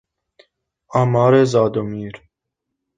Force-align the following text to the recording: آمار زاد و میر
آمار 0.89 1.43
زاد 1.43 1.77
و 1.77 1.83
میر 1.83 2.21